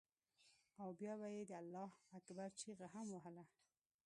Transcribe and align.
او 0.81 0.89
بيا 0.99 1.13
به 1.19 1.27
یې 1.35 1.43
د 1.49 1.53
الله 1.61 1.89
اکبر 2.17 2.49
چیغه 2.59 2.87
هم 2.93 3.07
وهله. 3.11 3.43